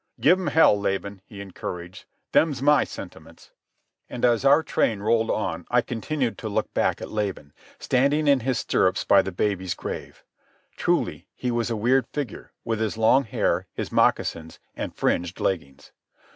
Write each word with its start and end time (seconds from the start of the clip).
"Give 0.19 0.39
'm 0.39 0.47
hell, 0.47 0.79
Laban," 0.79 1.21
he 1.27 1.41
encouraged. 1.41 2.05
"Them's 2.31 2.59
my 2.59 2.83
sentiments." 2.85 3.51
And 4.09 4.25
as 4.25 4.43
our 4.43 4.63
train 4.63 5.01
rolled 5.01 5.29
on 5.29 5.67
I 5.69 5.81
continued 5.83 6.39
to 6.39 6.49
look 6.49 6.73
back 6.73 7.03
at 7.03 7.11
Laban, 7.11 7.53
standing 7.77 8.27
in 8.27 8.39
his 8.39 8.57
stirrups 8.57 9.03
by 9.03 9.21
the 9.21 9.31
baby's 9.31 9.75
grave. 9.75 10.23
Truly 10.75 11.27
he 11.35 11.51
was 11.51 11.69
a 11.69 11.77
weird 11.77 12.07
figure, 12.07 12.51
with 12.65 12.79
his 12.79 12.97
long 12.97 13.25
hair, 13.25 13.67
his 13.75 13.91
moccasins, 13.91 14.57
and 14.75 14.95
fringed 14.95 15.39
leggings. 15.39 15.91